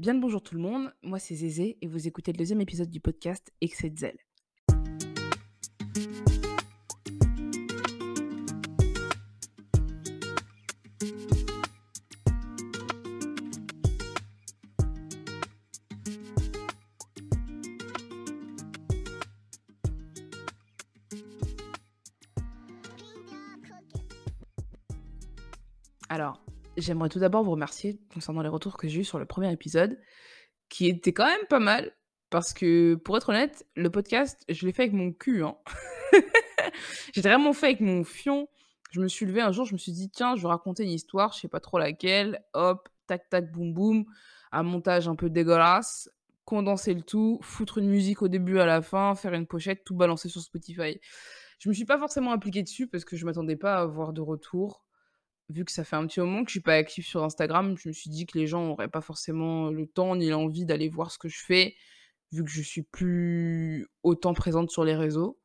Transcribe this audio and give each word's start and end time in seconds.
Bien 0.00 0.12
le 0.14 0.20
bonjour 0.20 0.42
tout 0.42 0.56
le 0.56 0.60
monde, 0.60 0.92
moi 1.04 1.20
c'est 1.20 1.36
Zézé 1.36 1.78
et 1.80 1.86
vous 1.86 2.08
écoutez 2.08 2.32
le 2.32 2.36
deuxième 2.36 2.60
épisode 2.60 2.90
du 2.90 2.98
podcast 2.98 3.52
Excès 3.60 3.90
de 3.90 3.98
zèle. 3.98 4.18
J'aimerais 26.84 27.08
tout 27.08 27.18
d'abord 27.18 27.42
vous 27.42 27.52
remercier 27.52 27.98
concernant 28.12 28.42
les 28.42 28.48
retours 28.48 28.76
que 28.76 28.86
j'ai 28.88 29.00
eus 29.00 29.04
sur 29.04 29.18
le 29.18 29.26
premier 29.26 29.52
épisode, 29.52 29.98
qui 30.68 30.86
était 30.88 31.12
quand 31.12 31.26
même 31.26 31.46
pas 31.48 31.58
mal, 31.58 31.92
parce 32.30 32.52
que 32.52 32.94
pour 32.96 33.16
être 33.16 33.30
honnête, 33.30 33.66
le 33.76 33.90
podcast, 33.90 34.44
je 34.48 34.66
l'ai 34.66 34.72
fait 34.72 34.82
avec 34.82 34.94
mon 34.94 35.12
cul. 35.12 35.42
Hein. 35.42 35.56
j'ai 37.14 37.20
vraiment 37.20 37.52
fait 37.52 37.66
avec 37.66 37.80
mon 37.80 38.04
fion. 38.04 38.48
Je 38.90 39.00
me 39.00 39.08
suis 39.08 39.26
levé 39.26 39.40
un 39.40 39.50
jour, 39.50 39.64
je 39.64 39.72
me 39.72 39.78
suis 39.78 39.92
dit, 39.92 40.10
tiens, 40.10 40.36
je 40.36 40.42
vais 40.42 40.48
raconter 40.48 40.84
une 40.84 40.90
histoire, 40.90 41.32
je 41.32 41.40
sais 41.40 41.48
pas 41.48 41.60
trop 41.60 41.78
laquelle. 41.78 42.44
Hop, 42.52 42.88
tac, 43.06 43.28
tac, 43.28 43.50
boum, 43.50 43.72
boum. 43.72 44.04
Un 44.52 44.62
montage 44.62 45.08
un 45.08 45.16
peu 45.16 45.30
dégueulasse, 45.30 46.08
condenser 46.44 46.94
le 46.94 47.02
tout, 47.02 47.40
foutre 47.42 47.78
une 47.78 47.88
musique 47.88 48.22
au 48.22 48.28
début 48.28 48.58
à 48.60 48.66
la 48.66 48.82
fin, 48.82 49.14
faire 49.16 49.34
une 49.34 49.46
pochette, 49.46 49.84
tout 49.84 49.96
balancer 49.96 50.28
sur 50.28 50.40
Spotify. 50.40 51.00
Je 51.58 51.68
me 51.68 51.74
suis 51.74 51.84
pas 51.84 51.98
forcément 51.98 52.32
appliqué 52.32 52.62
dessus 52.62 52.86
parce 52.86 53.04
que 53.04 53.16
je 53.16 53.24
m'attendais 53.24 53.56
pas 53.56 53.76
à 53.76 53.80
avoir 53.80 54.12
de 54.12 54.20
retour 54.20 54.83
vu 55.48 55.64
que 55.64 55.72
ça 55.72 55.84
fait 55.84 55.96
un 55.96 56.06
petit 56.06 56.20
moment 56.20 56.42
que 56.42 56.50
je 56.50 56.54
suis 56.54 56.60
pas 56.60 56.74
active 56.74 57.04
sur 57.04 57.22
Instagram, 57.22 57.76
je 57.78 57.88
me 57.88 57.92
suis 57.92 58.10
dit 58.10 58.26
que 58.26 58.38
les 58.38 58.46
gens 58.46 58.66
n'auraient 58.66 58.88
pas 58.88 59.00
forcément 59.00 59.70
le 59.70 59.86
temps 59.86 60.16
ni 60.16 60.28
l'envie 60.28 60.64
d'aller 60.64 60.88
voir 60.88 61.10
ce 61.10 61.18
que 61.18 61.28
je 61.28 61.42
fais, 61.44 61.74
vu 62.32 62.44
que 62.44 62.50
je 62.50 62.62
suis 62.62 62.82
plus 62.82 63.88
autant 64.02 64.34
présente 64.34 64.70
sur 64.70 64.84
les 64.84 64.94
réseaux. 64.94 65.38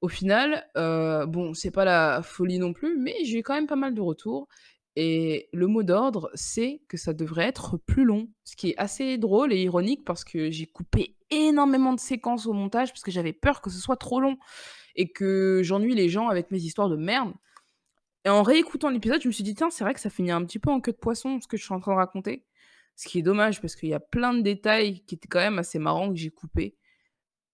Au 0.00 0.08
final, 0.08 0.66
euh, 0.76 1.26
bon, 1.26 1.54
c'est 1.54 1.70
pas 1.70 1.84
la 1.84 2.22
folie 2.22 2.58
non 2.58 2.72
plus, 2.72 2.98
mais 2.98 3.14
j'ai 3.24 3.38
eu 3.38 3.42
quand 3.42 3.54
même 3.54 3.68
pas 3.68 3.76
mal 3.76 3.94
de 3.94 4.00
retours. 4.00 4.48
Et 4.96 5.48
le 5.52 5.68
mot 5.68 5.82
d'ordre, 5.82 6.30
c'est 6.34 6.82
que 6.88 6.96
ça 6.96 7.14
devrait 7.14 7.46
être 7.46 7.78
plus 7.78 8.04
long. 8.04 8.28
Ce 8.44 8.56
qui 8.56 8.70
est 8.70 8.78
assez 8.78 9.16
drôle 9.16 9.52
et 9.52 9.62
ironique 9.62 10.04
parce 10.04 10.24
que 10.24 10.50
j'ai 10.50 10.66
coupé 10.66 11.16
énormément 11.30 11.94
de 11.94 12.00
séquences 12.00 12.46
au 12.46 12.52
montage 12.52 12.90
parce 12.90 13.02
que 13.02 13.10
j'avais 13.10 13.32
peur 13.32 13.62
que 13.62 13.70
ce 13.70 13.78
soit 13.78 13.96
trop 13.96 14.20
long 14.20 14.36
et 14.96 15.10
que 15.10 15.62
j'ennuie 15.62 15.94
les 15.94 16.08
gens 16.08 16.28
avec 16.28 16.50
mes 16.50 16.58
histoires 16.58 16.90
de 16.90 16.96
merde. 16.96 17.32
Et 18.24 18.28
en 18.28 18.42
réécoutant 18.42 18.88
l'épisode, 18.88 19.20
je 19.20 19.28
me 19.28 19.32
suis 19.32 19.44
dit, 19.44 19.54
tiens, 19.54 19.70
c'est 19.70 19.84
vrai 19.84 19.94
que 19.94 20.00
ça 20.00 20.10
finit 20.10 20.30
un 20.30 20.44
petit 20.44 20.58
peu 20.58 20.70
en 20.70 20.80
queue 20.80 20.92
de 20.92 20.96
poisson, 20.96 21.40
ce 21.40 21.48
que 21.48 21.56
je 21.56 21.64
suis 21.64 21.74
en 21.74 21.80
train 21.80 21.92
de 21.92 21.98
raconter. 21.98 22.44
Ce 22.94 23.08
qui 23.08 23.18
est 23.18 23.22
dommage, 23.22 23.60
parce 23.60 23.74
qu'il 23.74 23.88
y 23.88 23.94
a 23.94 24.00
plein 24.00 24.34
de 24.34 24.42
détails 24.42 25.04
qui 25.06 25.14
étaient 25.16 25.28
quand 25.28 25.40
même 25.40 25.58
assez 25.58 25.78
marrants 25.78 26.10
que 26.10 26.18
j'ai 26.18 26.30
coupés. 26.30 26.76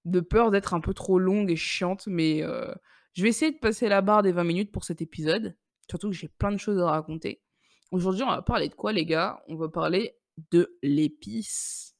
De 0.04 0.20
peur 0.20 0.50
d'être 0.50 0.74
un 0.74 0.80
peu 0.80 0.94
trop 0.94 1.18
longue 1.18 1.50
et 1.50 1.56
chiante, 1.56 2.06
mais 2.06 2.42
euh, 2.42 2.72
je 3.14 3.22
vais 3.22 3.28
essayer 3.30 3.52
de 3.52 3.58
passer 3.58 3.88
la 3.88 4.02
barre 4.02 4.22
des 4.22 4.32
20 4.32 4.44
minutes 4.44 4.72
pour 4.72 4.84
cet 4.84 5.00
épisode. 5.00 5.56
Surtout 5.88 6.10
que 6.10 6.16
j'ai 6.16 6.28
plein 6.28 6.52
de 6.52 6.58
choses 6.58 6.78
à 6.80 6.90
raconter. 6.90 7.42
Aujourd'hui, 7.90 8.22
on 8.22 8.28
va 8.28 8.42
parler 8.42 8.68
de 8.68 8.74
quoi, 8.74 8.92
les 8.92 9.06
gars? 9.06 9.42
On 9.48 9.56
va 9.56 9.68
parler 9.68 10.18
de 10.50 10.76
l'épice. 10.82 11.96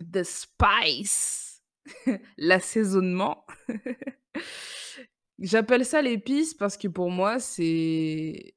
The 0.00 0.22
spice. 0.22 1.62
L'assaisonnement. 2.36 3.44
J'appelle 5.38 5.84
ça 5.84 6.00
l'épice 6.00 6.54
parce 6.54 6.76
que 6.76 6.88
pour 6.88 7.10
moi, 7.10 7.38
c'est 7.38 8.54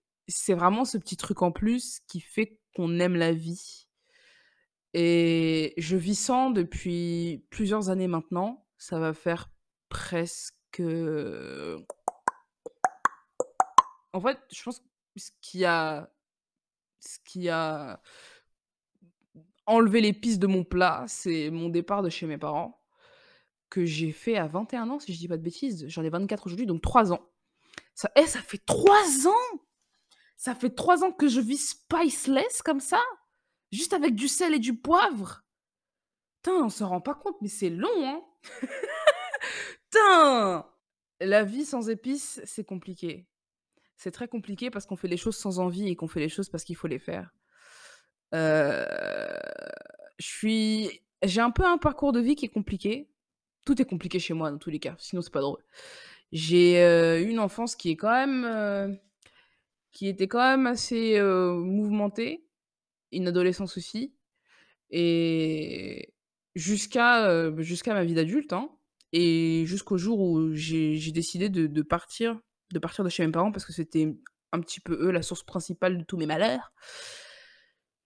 vraiment 0.50 0.86
ce 0.86 0.98
petit 0.98 1.18
truc 1.18 1.42
en 1.42 1.52
plus 1.52 2.00
qui 2.08 2.22
fait 2.22 2.58
qu'on 2.76 3.00
aime 3.00 3.16
la 3.16 3.34
vie. 3.34 3.88
Et 4.94 5.74
je 5.78 5.98
vis 5.98 6.16
sans 6.16 6.52
depuis 6.52 7.46
plusieurs 7.50 7.90
années 7.90 8.08
maintenant. 8.08 8.66
Ça 8.78 8.98
va 9.00 9.14
faire 9.14 9.50
presque. 9.90 10.56
En 14.14 14.22
fait, 14.22 14.40
je 14.52 14.64
pense 14.64 14.80
que 14.80 14.86
ce 15.18 15.32
qui 15.42 15.66
a. 15.66 16.12
Ce 17.02 17.18
qui 17.24 17.48
a 17.48 18.02
enlevé 19.66 20.02
l'épice 20.02 20.38
de 20.38 20.48
mon 20.48 20.66
plat, 20.66 21.06
c'est 21.08 21.50
mon 21.50 21.70
départ 21.70 22.04
de 22.04 22.10
chez 22.10 22.26
mes 22.26 22.38
parents 22.38 22.79
que 23.70 23.86
j'ai 23.86 24.12
fait 24.12 24.38
à 24.38 24.48
21 24.48 24.90
ans, 24.90 25.00
si 25.00 25.14
je 25.14 25.20
dis 25.20 25.28
pas 25.28 25.38
de 25.38 25.44
bêtises. 25.44 25.86
J'en 25.88 26.04
ai 26.04 26.10
24 26.10 26.46
aujourd'hui, 26.46 26.66
donc 26.66 26.82
3 26.82 27.14
ans. 27.14 27.30
Ça, 27.94 28.12
eh, 28.16 28.26
ça 28.26 28.42
fait 28.42 28.62
3 28.66 29.28
ans 29.28 29.60
Ça 30.38 30.56
fait 30.56 30.70
3 30.70 31.04
ans 31.04 31.12
que 31.12 31.28
je 31.28 31.42
vis 31.42 31.58
spiceless 31.58 32.62
comme 32.62 32.80
ça 32.80 33.02
Juste 33.72 33.94
avec 33.94 34.16
du 34.16 34.28
sel 34.28 34.54
et 34.54 34.60
du 34.60 34.78
poivre 34.78 35.44
Putain, 36.42 36.64
on 36.64 36.70
se 36.70 36.84
rend 36.84 37.02
pas 37.02 37.16
compte, 37.16 37.36
mais 37.42 37.50
c'est 37.50 37.70
long, 37.70 37.90
hein 38.06 38.22
Putain 39.92 40.66
La 41.20 41.44
vie 41.44 41.66
sans 41.66 41.90
épices, 41.90 42.42
c'est 42.46 42.64
compliqué. 42.64 43.28
C'est 43.98 44.12
très 44.12 44.30
compliqué 44.30 44.72
parce 44.72 44.86
qu'on 44.86 44.96
fait 44.96 45.10
les 45.10 45.18
choses 45.18 45.36
sans 45.36 45.60
envie 45.60 45.90
et 45.90 45.96
qu'on 45.96 46.08
fait 46.08 46.22
les 46.22 46.30
choses 46.30 46.50
parce 46.50 46.64
qu'il 46.64 46.78
faut 46.78 46.88
les 46.88 47.00
faire. 47.00 47.34
Euh... 48.34 48.86
Je 50.18 50.26
suis... 50.26 51.02
J'ai 51.22 51.42
un 51.42 51.52
peu 51.52 51.66
un 51.66 51.78
parcours 51.78 52.14
de 52.14 52.22
vie 52.22 52.36
qui 52.36 52.46
est 52.46 52.54
compliqué 52.54 53.10
tout 53.70 53.82
est 53.82 53.86
compliqué 53.86 54.20
chez 54.20 54.34
moi 54.34 54.50
dans 54.50 54.58
tous 54.58 54.72
les 54.72 54.80
cas, 54.80 54.96
sinon 54.98 55.22
c'est 55.22 55.32
pas 55.32 55.42
drôle. 55.42 55.64
J'ai 56.32 56.82
eu 57.22 57.30
une 57.30 57.40
enfance 57.40 57.76
qui 57.76 57.92
est 57.92 57.96
quand 57.96 58.12
même 58.12 59.00
qui 59.92 60.08
était 60.08 60.28
quand 60.28 60.40
même 60.40 60.66
assez 60.68 61.20
mouvementée, 61.22 62.46
une 63.12 63.28
adolescence 63.28 63.78
aussi, 63.78 64.16
et 64.90 66.14
jusqu'à 66.56 67.52
jusqu'à 67.60 67.94
ma 67.94 68.04
vie 68.04 68.16
d'adulte, 68.16 68.54
hein, 68.54 68.70
et 69.14 69.66
jusqu'au 69.66 69.98
jour 69.98 70.20
où 70.20 70.54
j'ai 70.54 71.12
décidé 71.12 71.50
de, 71.50 71.68
de, 71.68 71.82
partir, 71.84 72.40
de 72.72 72.80
partir 72.80 73.04
de 73.04 73.10
chez 73.10 73.26
mes 73.26 73.32
parents 73.32 73.52
parce 73.52 73.66
que 73.66 73.74
c'était 73.74 74.16
un 74.52 74.60
petit 74.62 74.80
peu 74.80 74.94
eux 74.94 75.12
la 75.12 75.22
source 75.22 75.44
principale 75.44 76.00
de 76.00 76.04
tous 76.04 76.18
mes 76.18 76.26
malheurs. 76.26 76.72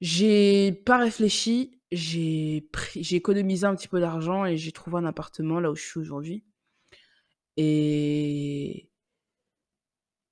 J'ai 0.02 0.74
pas 0.86 0.98
réfléchi, 0.98 1.80
j'ai 1.94 2.70
j'ai 2.96 3.16
économisé 3.16 3.66
un 3.66 3.76
petit 3.76 3.88
peu 3.88 4.00
d'argent 4.00 4.46
et 4.46 4.58
j'ai 4.58 4.72
trouvé 4.72 4.98
un 4.98 5.06
appartement 5.06 5.60
là 5.60 5.72
où 5.72 5.76
je 5.76 5.84
suis 5.84 6.00
aujourd'hui. 6.00 6.44
Et 7.58 8.90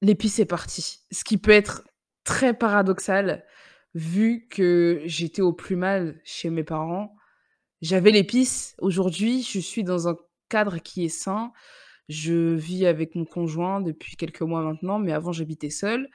l'épice 0.02 0.40
est 0.40 0.46
partie. 0.46 1.00
Ce 1.12 1.24
qui 1.24 1.38
peut 1.38 1.52
être 1.52 1.84
très 2.24 2.54
paradoxal 2.54 3.46
vu 3.94 4.48
que 4.50 5.02
j'étais 5.06 5.42
au 5.42 5.54
plus 5.54 5.76
mal 5.76 6.20
chez 6.24 6.50
mes 6.50 6.64
parents. 6.64 7.16
J'avais 7.82 8.12
l'épice. 8.12 8.76
Aujourd'hui, 8.80 9.44
je 9.44 9.60
suis 9.60 9.84
dans 9.84 10.08
un 10.08 10.18
cadre 10.50 10.80
qui 10.80 11.06
est 11.06 11.10
sain. 11.10 11.52
Je 12.10 12.54
vis 12.56 12.86
avec 12.86 13.16
mon 13.16 13.26
conjoint 13.26 13.82
depuis 13.82 14.16
quelques 14.16 14.42
mois 14.42 14.62
maintenant, 14.64 15.00
mais 15.00 15.14
avant 15.14 15.32
j'habitais 15.32 15.70
seule. 15.70 16.10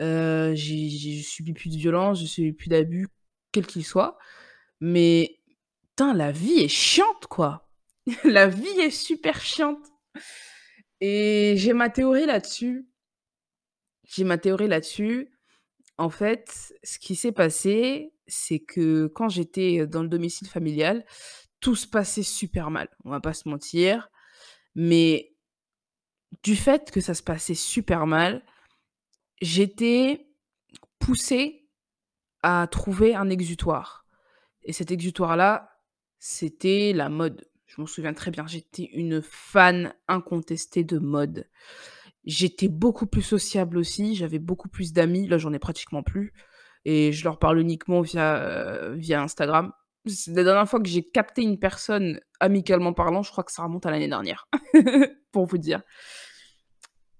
Euh, 0.00 0.52
j'ai 0.54 1.22
subi 1.22 1.52
plus 1.52 1.70
de 1.70 1.76
violence, 1.76 2.20
j'ai 2.20 2.26
subi 2.26 2.52
plus 2.52 2.68
d'abus, 2.68 3.08
quel 3.52 3.66
qu'il 3.66 3.84
soit. 3.84 4.18
Mais, 4.84 5.38
putain, 5.90 6.12
la 6.12 6.32
vie 6.32 6.58
est 6.58 6.68
chiante, 6.68 7.28
quoi. 7.28 7.70
la 8.24 8.48
vie 8.48 8.80
est 8.80 8.90
super 8.90 9.40
chiante. 9.40 9.78
Et 11.00 11.54
j'ai 11.56 11.72
ma 11.72 11.88
théorie 11.88 12.26
là-dessus. 12.26 12.88
J'ai 14.02 14.24
ma 14.24 14.38
théorie 14.38 14.66
là-dessus. 14.66 15.32
En 15.98 16.10
fait, 16.10 16.74
ce 16.82 16.98
qui 16.98 17.14
s'est 17.14 17.30
passé, 17.30 18.12
c'est 18.26 18.58
que 18.58 19.06
quand 19.06 19.28
j'étais 19.28 19.86
dans 19.86 20.02
le 20.02 20.08
domicile 20.08 20.48
familial, 20.48 21.06
tout 21.60 21.76
se 21.76 21.86
passait 21.86 22.24
super 22.24 22.72
mal. 22.72 22.88
On 23.04 23.10
va 23.10 23.20
pas 23.20 23.34
se 23.34 23.48
mentir. 23.48 24.10
Mais 24.74 25.36
du 26.42 26.56
fait 26.56 26.90
que 26.90 27.00
ça 27.00 27.14
se 27.14 27.22
passait 27.22 27.54
super 27.54 28.08
mal, 28.08 28.44
j'étais 29.40 30.26
poussée 30.98 31.68
à 32.42 32.66
trouver 32.68 33.14
un 33.14 33.30
exutoire. 33.30 34.01
Et 34.64 34.72
cet 34.72 34.90
exutoire-là, 34.90 35.78
c'était 36.18 36.92
la 36.94 37.08
mode. 37.08 37.46
Je 37.66 37.80
m'en 37.80 37.86
souviens 37.86 38.12
très 38.12 38.30
bien, 38.30 38.46
j'étais 38.46 38.90
une 38.92 39.22
fan 39.22 39.94
incontestée 40.08 40.84
de 40.84 40.98
mode. 40.98 41.48
J'étais 42.24 42.68
beaucoup 42.68 43.06
plus 43.06 43.22
sociable 43.22 43.78
aussi, 43.78 44.14
j'avais 44.14 44.38
beaucoup 44.38 44.68
plus 44.68 44.92
d'amis, 44.92 45.26
là 45.26 45.38
j'en 45.38 45.52
ai 45.52 45.58
pratiquement 45.58 46.02
plus. 46.02 46.32
Et 46.84 47.12
je 47.12 47.24
leur 47.24 47.38
parle 47.38 47.58
uniquement 47.58 48.00
via, 48.00 48.36
euh, 48.36 48.94
via 48.94 49.22
Instagram. 49.22 49.72
C'est 50.06 50.32
la 50.32 50.44
dernière 50.44 50.68
fois 50.68 50.80
que 50.80 50.88
j'ai 50.88 51.02
capté 51.02 51.42
une 51.42 51.58
personne 51.58 52.20
amicalement 52.40 52.92
parlant, 52.92 53.22
je 53.22 53.30
crois 53.30 53.44
que 53.44 53.52
ça 53.52 53.62
remonte 53.62 53.86
à 53.86 53.90
l'année 53.90 54.08
dernière, 54.08 54.48
pour 55.32 55.46
vous 55.46 55.58
dire 55.58 55.82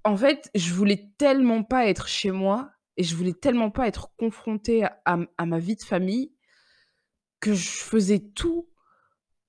en 0.05 0.17
fait, 0.17 0.50
je 0.55 0.73
voulais 0.73 1.11
tellement 1.19 1.62
pas 1.62 1.87
être 1.87 2.09
chez 2.09 2.31
moi 2.31 2.71
et 2.97 3.03
je 3.03 3.15
voulais 3.15 3.33
tellement 3.33 3.71
pas 3.71 3.87
être 3.87 4.15
confrontée 4.17 4.87
à, 5.05 5.47
ma 5.47 5.59
vie 5.59 5.77
de 5.77 5.83
famille 5.83 6.33
que 7.43 7.55
je 7.55 7.69
faisais 7.69 8.21
tout 8.21 8.71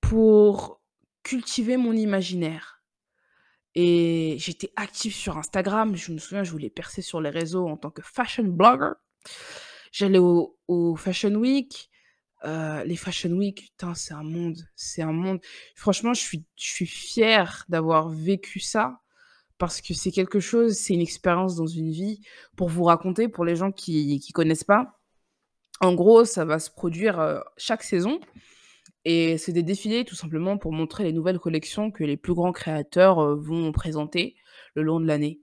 pour 0.00 0.82
cultiver 1.22 1.78
mon 1.78 1.92
imaginaire. 1.92 2.82
Et 3.76 4.36
j'étais 4.38 4.72
active 4.76 5.14
sur 5.14 5.38
Instagram. 5.38 5.96
Je 5.96 6.12
me 6.12 6.18
souviens, 6.18 6.44
je 6.44 6.50
voulais 6.50 6.70
percer 6.70 7.02
sur 7.02 7.20
les 7.20 7.30
réseaux 7.30 7.66
en 7.68 7.76
tant 7.76 7.90
que 7.90 8.02
fashion 8.02 8.44
blogger. 8.44 8.92
J'allais 9.92 10.18
au, 10.18 10.96
Fashion 10.96 11.34
Week. 11.36 11.88
Heu, 12.44 12.82
les 12.84 12.96
fashion 12.96 13.30
week, 13.30 13.62
putain, 13.62 13.94
c'est 13.94 14.12
un 14.12 14.22
monde, 14.22 14.58
c'est 14.76 15.00
un 15.00 15.12
monde. 15.12 15.40
Franchement, 15.74 16.12
je 16.12 16.20
suis 16.20 16.44
je 16.56 16.66
suis 16.66 16.86
fière 16.86 17.64
d'avoir 17.70 18.10
vécu 18.10 18.60
ça 18.60 19.00
parce 19.56 19.80
que 19.80 19.94
c'est 19.94 20.10
quelque 20.10 20.40
chose, 20.40 20.74
c'est 20.74 20.92
une 20.92 21.00
expérience 21.00 21.56
dans 21.56 21.66
une 21.66 21.90
vie. 21.90 22.20
Pour 22.54 22.68
vous 22.68 22.84
raconter, 22.84 23.28
pour 23.28 23.46
les 23.46 23.56
gens 23.56 23.72
qui 23.72 24.20
qui 24.20 24.32
connaissent 24.32 24.64
pas, 24.64 25.00
en 25.80 25.94
gros, 25.94 26.24
ça 26.24 26.44
va 26.44 26.58
se 26.58 26.70
produire, 26.70 27.20
heu, 27.20 27.42
chaque 27.56 27.82
saison 27.82 28.20
et 29.04 29.36
c'est 29.38 29.52
des 29.52 29.62
défilés 29.62 30.04
tout 30.04 30.14
simplement 30.14 30.56
pour 30.56 30.72
montrer 30.72 31.04
les 31.04 31.12
nouvelles 31.12 31.38
collections 31.38 31.90
que 31.90 32.04
les 32.04 32.16
plus 32.16 32.34
grands 32.34 32.52
créateurs, 32.52 33.22
heu, 33.22 33.34
vont 33.34 33.72
présenter 33.72 34.36
le 34.74 34.82
long 34.82 35.00
de 35.00 35.06
l'année. 35.06 35.40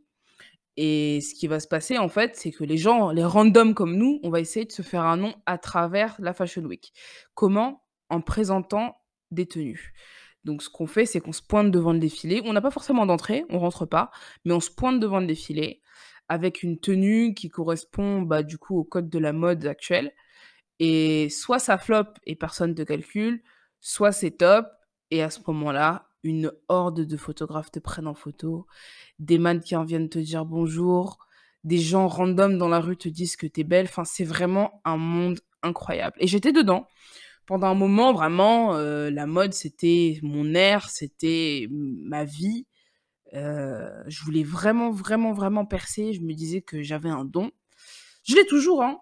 Et 0.78 1.22
ce 1.22 1.36
qui 1.36 1.48
va 1.48 1.60
se 1.60 1.68
passer, 1.68 1.98
en 1.98 2.08
fait, 2.10 2.36
c'est 2.36 2.52
que 2.52 2.64
les 2.64 2.78
gens, 2.78 3.12
les 3.12 3.26
randoms 3.26 3.74
comme 3.74 3.98
nous, 3.98 4.20
on 4.24 4.30
va 4.30 4.40
essayer 4.40 4.66
de 4.66 4.72
se 4.72 4.82
faire 4.82 5.04
un 5.04 5.18
nom 5.18 5.36
à 5.46 5.58
travers 5.58 6.16
la 6.20 6.34
Fashion 6.34 6.64
Week. 6.64 6.94
Comment? 7.36 7.84
En 8.10 8.22
présentant 8.22 8.98
des 9.32 9.46
tenues. 9.46 9.94
Donc 10.44 10.64
ce 10.64 10.70
qu'on 10.70 10.88
fait, 10.88 11.06
c'est 11.06 11.22
qu'on 11.22 11.34
se 11.34 11.42
pointe 11.42 11.72
devant 11.72 11.94
le 11.94 12.00
défilé. 12.00 12.42
On 12.46 12.54
n'a 12.54 12.62
pas 12.62 12.72
forcément 12.72 13.06
d'entrée, 13.06 13.46
on 13.50 13.60
rentre 13.60 13.86
pas, 13.86 14.12
mais 14.44 14.54
on 14.54 14.60
se 14.60 14.72
pointe 14.72 15.00
devant 15.00 15.20
le 15.20 15.28
défilé 15.28 15.82
avec 16.32 16.64
une 16.64 16.80
tenue 16.80 17.34
qui 17.34 17.50
correspond, 17.50 18.22
bah, 18.22 18.42
du 18.42 18.58
coup, 18.58 18.78
au 18.80 18.86
code 18.86 19.10
de 19.10 19.20
la 19.20 19.34
mode 19.34 19.66
actuelle. 19.66 20.14
Et 20.80 21.30
soit 21.30 21.60
ça 21.60 21.78
flop 21.78 22.06
et 22.26 22.36
personne 22.38 22.74
te 22.74 22.84
calcule, 22.84 23.44
soit 23.82 24.14
c'est 24.14 24.32
top 24.32 24.68
et 25.12 25.22
à 25.24 25.30
ce 25.30 25.42
moment-là, 25.48 26.08
une 26.24 26.54
horde 26.70 27.02
de 27.02 27.18
photographes 27.18 27.72
te 27.72 27.80
prennent 27.80 28.08
en 28.08 28.14
photo, 28.14 28.66
des 29.20 29.40
mannequins 29.40 29.84
viennent 29.84 30.08
te 30.10 30.20
dire 30.20 30.46
bonjour, 30.46 31.20
des 31.66 31.80
gens 31.80 32.08
random 32.08 32.58
dans 32.58 32.70
la 32.70 32.80
rue 32.80 32.98
te 32.98 33.10
disent 33.10 33.36
que 33.36 33.48
t'es 33.48 33.66
belle. 33.66 33.88
Enfin, 33.88 34.06
c'est 34.06 34.24
vraiment 34.24 34.82
un 34.86 34.98
monde 34.98 35.40
incroyable. 35.64 36.16
Et 36.20 36.28
j'étais 36.28 36.54
dedans. 36.54 36.88
Pendant 37.48 37.68
un 37.68 37.76
moment, 37.76 38.14
vraiment, 38.14 38.78
heu, 38.78 39.10
la 39.10 39.28
mode, 39.28 39.54
c'était 39.54 40.20
mon 40.24 40.54
air, 40.56 40.90
c'était 40.90 41.68
ma 41.72 42.24
vie. 42.26 42.66
Je 43.34 44.24
voulais 44.24 44.44
vraiment, 44.44 44.92
vraiment, 44.92 45.34
vraiment 45.34 45.66
percer. 45.66 46.14
Je 46.14 46.22
me 46.22 46.34
disais 46.34 46.62
que 46.62 46.82
j'avais 46.82 47.10
un 47.10 47.26
don. 47.26 47.52
Je 48.24 48.36
l'ai 48.36 48.46
toujours, 48.46 48.84
hein. 48.84 49.00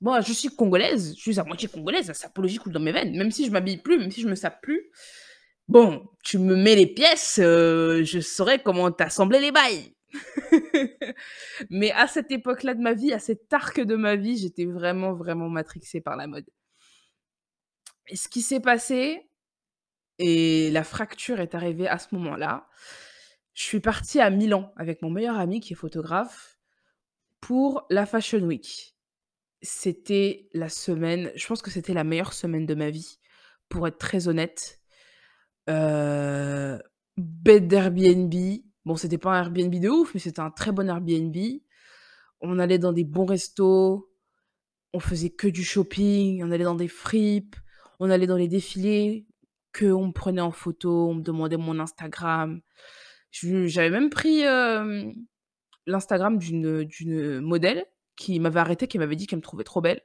Moi, 0.00 0.20
je 0.20 0.32
suis 0.32 0.48
congolaise, 0.48 1.14
je 1.16 1.20
suis 1.20 1.38
à 1.38 1.44
moitié 1.44 1.68
congolaise, 1.68 2.08
la 2.08 2.14
sapologie 2.14 2.56
coule 2.56 2.72
dans 2.72 2.80
mes 2.80 2.90
veines. 2.90 3.16
Même 3.16 3.30
si 3.30 3.46
je 3.46 3.52
m'habille 3.52 3.76
plus, 3.76 3.98
même 3.98 4.10
si 4.10 4.20
je 4.20 4.28
me 4.28 4.34
sape 4.34 4.60
plus, 4.60 4.90
bon, 5.68 6.08
tu 6.24 6.38
me 6.38 6.56
mets 6.56 6.74
les 6.74 6.88
pièces, 6.88 7.34
je 7.38 8.20
saurais 8.20 8.60
comment 8.60 8.90
t'assembler 8.90 9.38
les 9.38 9.52
bails. 9.52 9.94
Mais 11.70 11.92
à 11.92 12.06
cette 12.08 12.32
époque-là 12.32 12.74
de 12.74 12.80
ma 12.80 12.94
vie, 12.94 13.12
à 13.12 13.20
cet 13.20 13.52
arc 13.52 13.80
de 13.80 13.94
ma 13.94 14.16
vie, 14.16 14.36
j'étais 14.38 14.66
vraiment, 14.66 15.14
vraiment 15.14 15.48
matrixée 15.48 16.00
par 16.00 16.16
la 16.16 16.26
mode. 16.26 16.46
Et 18.08 18.16
ce 18.16 18.28
qui 18.28 18.42
s'est 18.42 18.60
passé 18.60 19.28
et 20.18 20.70
la 20.70 20.84
fracture 20.84 21.40
est 21.40 21.54
arrivée 21.54 21.88
à 21.88 21.98
ce 21.98 22.14
moment-là, 22.14 22.68
je 23.54 23.62
suis 23.62 23.80
partie 23.80 24.20
à 24.20 24.30
Milan 24.30 24.72
avec 24.76 25.02
mon 25.02 25.10
meilleur 25.10 25.38
ami 25.38 25.60
qui 25.60 25.74
est 25.74 25.76
photographe 25.76 26.58
pour 27.40 27.86
la 27.90 28.06
Fashion 28.06 28.40
Week. 28.40 28.96
C'était 29.60 30.48
la 30.52 30.68
semaine 30.68 31.30
je 31.36 31.46
pense 31.46 31.62
que 31.62 31.70
c'était 31.70 31.94
la 31.94 32.04
meilleure 32.04 32.32
semaine 32.32 32.66
de 32.66 32.74
ma 32.74 32.90
vie, 32.90 33.18
pour 33.72 33.86
être 33.86 33.98
très 33.98 34.28
honnête. 34.28 34.80
Heu, 35.68 36.78
bed 37.16 37.68
d'Airbnb. 37.68 38.34
Bon, 38.84 38.96
c'était 38.96 39.18
pas 39.18 39.30
un 39.32 39.44
Airbnb 39.44 39.74
de 39.74 39.88
ouf, 39.88 40.12
mais 40.14 40.20
c'était 40.20 40.40
un 40.40 40.50
très 40.50 40.72
bon 40.72 40.88
Airbnb. 40.88 41.36
On 42.40 42.58
allait 42.58 42.78
dans 42.78 42.92
des 42.92 43.04
bons 43.04 43.24
restos, 43.24 44.10
on 44.92 45.00
faisait 45.00 45.30
que 45.30 45.48
du 45.48 45.64
shopping, 45.64 46.42
on 46.44 46.50
allait 46.50 46.64
dans 46.64 46.74
des 46.74 46.88
fripes, 46.88 47.56
on 48.00 48.10
allait 48.10 48.26
dans 48.26 48.36
les 48.36 48.48
défilés, 48.48 49.26
qu'on 49.72 50.08
me 50.08 50.12
prenait 50.12 50.40
en 50.40 50.50
photo, 50.50 51.08
on 51.08 51.14
me 51.14 51.22
demandait 51.22 51.56
mon 51.56 51.78
Instagram. 51.78 52.60
J'avais 53.32 53.90
même 53.90 54.10
pris, 54.10 54.44
l'Instagram 55.86 56.38
d'une, 56.38 57.40
modèle 57.40 57.84
qui 58.16 58.38
m'avait 58.40 58.60
arrêtée, 58.60 58.88
qui 58.88 58.98
m'avait 58.98 59.16
dit 59.16 59.26
qu'elle 59.26 59.38
me 59.38 59.42
trouvait 59.42 59.64
trop 59.64 59.80
belle 59.80 60.02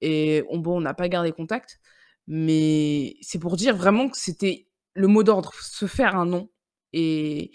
et 0.00 0.44
on 0.50 0.58
bon, 0.58 0.78
on 0.78 0.80
n'a 0.80 0.94
pas 0.94 1.08
gardé 1.08 1.32
contact, 1.32 1.80
mais 2.26 3.16
c'est 3.22 3.38
pour 3.38 3.56
dire 3.56 3.76
vraiment 3.76 4.08
que 4.08 4.18
c'était 4.18 4.68
le 4.94 5.06
mot 5.06 5.22
d'ordre, 5.22 5.54
se 5.54 5.86
faire 5.86 6.16
un 6.16 6.26
nom 6.26 6.50
et 6.92 7.52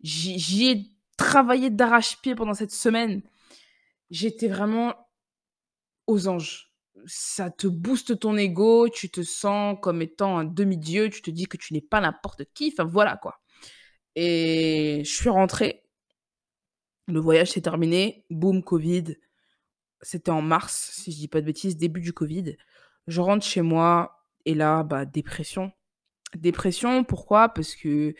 j'y 0.00 0.68
ai 0.68 0.92
travaillé 1.16 1.70
d'arrache-pied 1.70 2.34
pendant 2.34 2.54
cette 2.54 2.72
semaine. 2.72 3.22
J'étais 4.10 4.48
vraiment 4.48 4.94
aux 6.06 6.28
anges. 6.28 6.72
Ça 7.06 7.50
te 7.50 7.66
booste 7.66 8.18
ton 8.20 8.36
ego, 8.36 8.88
tu 8.88 9.10
te 9.10 9.22
sens 9.22 9.76
comme 9.82 10.02
étant 10.02 10.38
un 10.38 10.44
demi-dieu, 10.44 11.10
tu 11.10 11.22
te 11.22 11.30
dis 11.30 11.46
que 11.46 11.56
tu 11.56 11.74
n'es 11.74 11.80
pas 11.80 12.00
n'importe 12.00 12.44
qui, 12.54 12.72
enfin 12.72 12.84
voilà 12.84 13.16
quoi. 13.16 13.40
Et 14.16 15.02
je 15.04 15.10
suis 15.10 15.28
rentrée. 15.28 15.82
Le 17.08 17.20
voyage 17.20 17.52
s'est 17.52 17.60
terminé, 17.60 18.24
boum, 18.30 18.62
Covid. 18.62 19.16
C'était 20.02 20.30
en 20.32 20.42
mars, 20.42 20.90
si 20.94 21.12
je 21.12 21.18
dis 21.18 21.28
pas 21.28 21.40
de 21.40 21.46
bêtises, 21.46 21.76
début 21.76 22.00
du 22.00 22.12
Covid. 22.12 22.56
Je 23.08 23.20
rentre 23.20 23.44
chez 23.46 23.62
moi 23.62 24.24
et 24.46 24.54
là, 24.54 24.82
bah, 24.84 25.04
dépression. 25.06 25.72
Dépression, 26.36 27.04
pourquoi? 27.04 27.50
Parce 27.50 27.76
que 27.76 28.14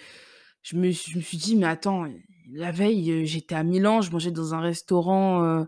je 0.62 0.76
me 0.76 0.90
je 0.92 1.16
me 1.18 1.22
suis 1.22 1.38
dit: 1.38 1.56
«Mais 1.56 1.66
attends, 1.66 2.06
la 2.52 2.72
veille, 2.72 3.10
heu, 3.12 3.24
j'étais 3.24 3.54
à 3.56 3.64
Milan, 3.64 4.02
je 4.02 4.12
mangeais 4.12 4.32
dans 4.32 4.54
un 4.54 4.60
restaurant, 4.60 5.44
heu, 5.44 5.66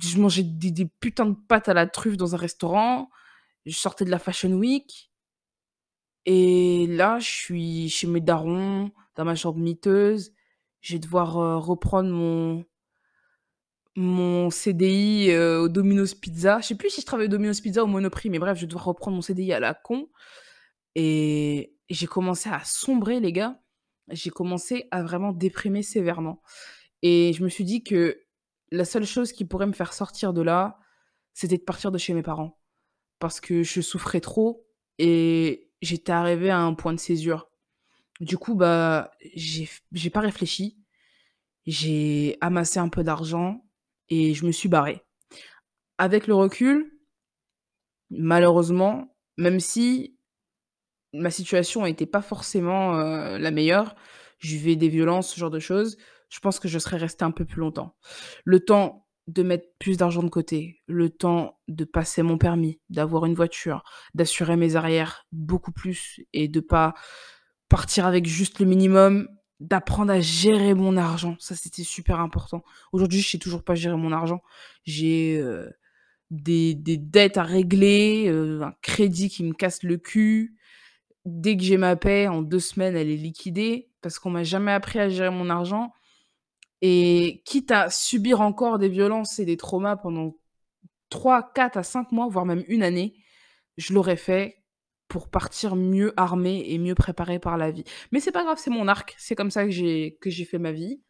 je 0.00 0.18
mangeais 0.18 0.42
des 0.42 0.70
des 0.70 0.86
putains 0.86 1.26
de 1.26 1.36
pâtes 1.48 1.68
à 1.68 1.74
la 1.74 1.86
truffe 1.86 2.16
dans 2.16 2.34
un 2.34 2.38
restaurant, 2.38 3.10
je 3.66 3.76
sortais 3.76 4.04
de 4.04 4.10
la 4.10 4.18
Fashion 4.18 4.52
Week» 4.52 5.10
et 6.26 6.86
là, 6.88 7.18
je 7.20 7.28
suis 7.30 7.88
chez 7.88 8.06
mes 8.06 8.20
darons, 8.20 8.90
dans 9.16 9.24
ma 9.24 9.36
chambre 9.36 9.58
miteuse. 9.58 10.32
Je 10.80 10.94
vais 10.94 10.98
devoir, 11.00 11.38
heu, 11.40 11.56
reprendre 11.58 12.10
mon 12.10 12.64
mon 13.96 14.50
CDI, 14.50 15.30
heu, 15.30 15.60
au 15.60 15.68
Domino's 15.68 16.14
Pizza. 16.14 16.60
Je 16.60 16.66
sais 16.68 16.74
plus 16.74 16.90
si 16.90 17.00
je 17.00 17.06
travaille 17.06 17.26
au 17.26 17.30
Domino's 17.30 17.60
Pizza 17.60 17.82
ou 17.82 17.86
au 17.86 17.88
Monoprix, 17.88 18.28
mais 18.30 18.38
bref, 18.38 18.56
je 18.56 18.62
vais 18.62 18.66
devoir 18.66 18.84
reprendre 18.84 19.14
mon 19.16 19.22
CDI 19.22 19.52
à 19.52 19.60
la 19.60 19.74
con 19.74 20.08
et 20.94 21.74
j'ai 21.90 22.06
commencé 22.06 22.50
à 22.50 22.62
sombrer 22.64 23.20
les 23.20 23.32
gars. 23.32 23.60
J'ai 24.10 24.30
commencé 24.30 24.88
à 24.90 25.02
vraiment 25.02 25.32
déprimer 25.32 25.82
sévèrement 25.82 26.42
et 27.02 27.32
je 27.34 27.42
me 27.44 27.48
suis 27.48 27.64
dit 27.64 27.84
que 27.84 28.22
la 28.72 28.84
seule 28.84 29.06
chose 29.06 29.32
qui 29.32 29.44
pourrait 29.44 29.66
me 29.66 29.72
faire 29.72 29.92
sortir 29.92 30.32
de 30.32 30.42
là, 30.42 30.78
c'était 31.34 31.58
de 31.58 31.62
partir 31.62 31.92
de 31.92 31.98
chez 31.98 32.14
mes 32.14 32.22
parents 32.22 32.58
parce 33.18 33.40
que 33.40 33.62
je 33.62 33.80
souffrais 33.80 34.20
trop 34.20 34.66
et 34.98 35.65
j'étais 35.82 36.12
arrivée 36.12 36.50
à 36.50 36.58
un 36.60 36.74
point 36.74 36.94
de 36.94 37.00
césure. 37.00 37.48
Du 38.20 38.38
coup, 38.38 38.54
bah, 38.54 39.12
j'ai 39.34 39.68
j'ai 39.92 40.10
pas 40.10 40.20
réfléchi, 40.20 40.78
j'ai 41.66 42.38
amassé 42.40 42.78
un 42.80 42.88
peu 42.88 43.04
d'argent 43.04 43.64
et 44.10 44.34
je 44.34 44.46
me 44.46 44.52
suis 44.52 44.68
barrée. 44.68 45.04
Avec 45.98 46.26
le 46.26 46.34
recul 46.34 46.92
malheureusement, 48.10 49.14
même 49.36 49.60
si 49.60 50.16
ma 51.12 51.30
situation 51.30 51.86
était 51.86 52.06
pas 52.06 52.22
forcément, 52.22 52.96
heu, 52.98 53.38
la 53.38 53.50
meilleure, 53.50 53.96
je 54.38 54.56
vivais 54.56 54.76
des 54.76 54.88
violences, 54.88 55.30
ce 55.34 55.40
genre 55.40 55.50
de 55.50 55.58
choses, 55.60 55.96
je 56.28 56.40
pense 56.40 56.58
que 56.60 56.68
je 56.68 56.78
serais 56.78 56.96
restée 56.98 57.24
un 57.24 57.30
peu 57.30 57.44
plus 57.44 57.60
longtemps. 57.60 57.96
Le 58.44 58.60
temps 58.60 59.05
de 59.26 59.42
mettre 59.42 59.66
plus 59.78 59.96
d'argent 59.96 60.22
de 60.22 60.28
côté, 60.28 60.80
le 60.86 61.10
temps 61.10 61.58
de 61.68 61.84
passer 61.84 62.22
mon 62.22 62.38
permis, 62.38 62.80
d'avoir 62.90 63.26
une 63.26 63.34
voiture, 63.34 63.82
d'assurer 64.14 64.56
mes 64.56 64.76
arrières 64.76 65.26
beaucoup 65.32 65.72
plus 65.72 66.20
et 66.32 66.48
de 66.48 66.60
pas 66.60 66.94
partir 67.68 68.06
avec 68.06 68.26
juste 68.26 68.60
le 68.60 68.66
minimum, 68.66 69.28
d'apprendre 69.60 70.12
à 70.12 70.20
gérer 70.20 70.74
mon 70.74 70.96
argent, 70.96 71.36
ça 71.40 71.54
c'était 71.56 71.82
super 71.82 72.20
important. 72.20 72.62
Aujourd'hui, 72.92 73.20
je 73.20 73.30
sais 73.30 73.38
toujours 73.38 73.64
pas 73.64 73.74
gérer 73.74 73.96
mon 73.96 74.12
argent. 74.12 74.42
J'ai, 74.84 75.38
heu, 75.38 75.72
des 76.30 76.74
des 76.74 76.98
dettes 76.98 77.38
à 77.38 77.44
régler, 77.44 78.28
heu, 78.28 78.62
un 78.62 78.74
crédit 78.82 79.30
qui 79.30 79.44
me 79.44 79.54
casse 79.54 79.82
le 79.82 79.98
cul. 79.98 80.56
Dès 81.26 81.56
que 81.56 81.62
j'ai 81.64 81.76
ma 81.78 81.96
paie, 81.96 82.28
en 82.28 82.42
2 82.42 82.60
semaines, 82.60 82.96
elle 82.96 83.10
est 83.10 83.16
liquidée 83.16 83.90
parce 84.02 84.18
qu'on 84.18 84.30
m'a 84.30 84.44
jamais 84.44 84.72
appris 84.72 84.98
à 85.00 85.08
gérer 85.08 85.30
mon 85.30 85.50
argent 85.50 85.92
et 86.82 87.42
quitte 87.44 87.70
à 87.70 87.90
subir 87.90 88.40
encore 88.40 88.78
des 88.78 88.88
violences 88.88 89.38
et 89.38 89.44
des 89.44 89.56
traumas 89.56 89.96
pendant 89.96 90.36
3-4 91.10 91.78
à 91.78 91.82
5 91.82 92.12
mois, 92.12 92.28
voire 92.28 92.44
même 92.44 92.64
une 92.68 92.82
année, 92.82 93.14
je 93.76 93.94
l'aurais 93.94 94.16
fait 94.16 94.62
pour 95.08 95.30
partir 95.30 95.76
mieux 95.76 96.12
armée 96.16 96.64
et 96.68 96.78
mieux 96.78 96.94
préparée 96.94 97.38
par 97.38 97.56
la 97.56 97.70
vie. 97.70 97.84
Mais 98.12 98.20
c'est 98.20 98.32
pas 98.32 98.42
grave, 98.42 98.58
c'est 98.60 98.70
mon 98.70 98.88
arc, 98.88 99.14
c'est 99.18 99.34
comme 99.34 99.50
ça 99.50 99.64
que 99.64 99.70
j'ai 99.70 100.18
que 100.20 100.30
j'ai 100.30 100.44
fait 100.44 100.58
ma 100.58 100.72
vie 100.72 101.00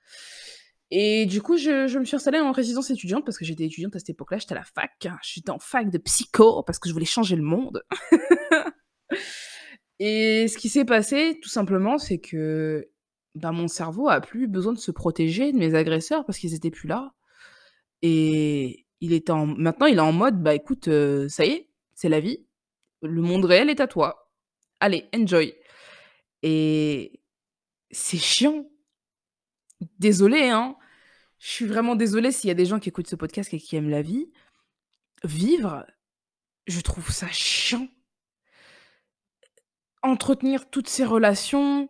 et 0.91 1.27
du 1.27 1.43
coup, 1.43 1.57
je 1.57 1.89
je 1.89 1.99
me 1.99 2.05
suis 2.05 2.17
installée 2.17 2.39
en 2.39 2.53
résidence 2.53 2.91
étudiante 2.91 3.25
parce 3.25 3.39
que 3.39 3.45
j'étais 3.45 3.65
étudiante 3.65 3.97
à 3.97 3.99
cette 3.99 4.11
époque-là, 4.11 4.39
j'étais 4.39 4.53
à 4.53 4.59
la 4.59 4.65
fac. 4.65 5.09
J'étais 5.23 5.51
en 5.51 5.59
fac 5.59 5.91
de 5.91 5.99
psycho 5.99 6.63
parce 6.63 6.79
que 6.79 6.89
je 6.89 6.95
voulais 6.95 7.07
changer 7.07 7.37
le 7.37 7.43
monde 7.43 7.83
et 9.99 10.47
ce 10.49 10.57
qui 10.57 10.69
s'est 10.69 10.85
passé, 10.85 11.39
tout 11.43 11.49
simplement, 11.49 11.99
c'est 11.99 12.19
que, 12.19 12.89
bah, 13.37 13.53
mon 13.53 13.69
cerveau 13.69 14.09
a 14.09 14.21
plus 14.21 14.49
besoin 14.49 14.73
de 14.73 14.79
se 14.79 14.91
protéger 14.91 15.53
de 15.53 15.59
mes 15.59 15.75
agresseurs 15.75 16.25
parce 16.25 16.39
qu'ils 16.39 16.55
étaient 16.55 16.71
plus 16.71 16.89
là 16.89 17.13
et 18.03 18.87
il 19.01 19.13
était 19.13 19.33
en 19.33 19.47
maintenant, 19.47 19.87
il 19.87 19.99
est 19.99 20.01
en 20.01 20.13
mode: 20.13 20.43
«Bah, 20.43 20.55
écoute, 20.55 20.89
heu, 20.89 21.29
ça 21.29 21.45
y 21.47 21.51
est, 21.51 21.71
c'est 21.95 22.09
la 22.09 22.21
vie. 22.21 22.47
le 23.03 23.23
monde 23.23 23.45
réel 23.45 23.71
est 23.71 23.81
à 23.81 23.87
toi. 23.87 24.31
Allez, 24.81 25.09
enjoy» 25.15 25.55
et 26.43 27.21
c'est 27.91 28.19
chiant. 28.19 28.67
Désolée, 29.99 30.49
hein, 30.49 30.77
je 31.39 31.49
suis 31.49 31.67
vraiment 31.67 31.97
désolée 31.97 32.33
s'il 32.33 32.49
y 32.49 32.51
a 32.51 32.55
des 32.55 32.67
gens 32.67 32.79
qui 32.79 32.89
écoutent 32.89 33.09
ce 33.09 33.17
podcast 33.17 33.53
et 33.53 33.59
qui 33.59 33.77
aiment 33.77 33.91
la 33.91 34.03
vie. 34.03 34.31
Vivre, 35.25 35.87
je 36.67 36.81
trouve 36.81 37.11
ça 37.11 37.29
chiant. 37.31 37.89
Entretenir 40.03 40.71
toutes 40.71 40.89
ces 40.89 41.05
relations, 41.05 41.89